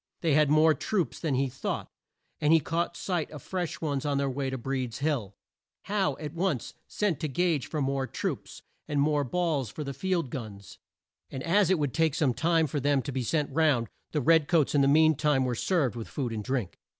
[0.21, 1.87] They had more troops than he thought,
[2.39, 5.35] and he caught sight of fresh ones on their way to Breed's Hill.
[5.83, 10.31] Howe at once sent to Gage for more troops, and more balls for the field
[10.31, 10.79] guns,
[11.29, 14.47] and as it would take some time for them to be sent round, the red
[14.47, 16.79] coats in the mean time were served with food and drink.